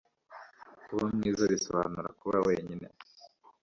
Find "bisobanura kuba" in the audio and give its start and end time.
1.51-2.37